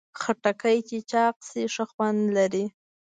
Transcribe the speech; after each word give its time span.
خټکی 0.19 0.77
چې 0.87 0.97
چاق 1.11 1.35
شي، 1.47 1.63
ښه 1.73 1.83
خوند 1.91 2.21
لري. 2.37 2.65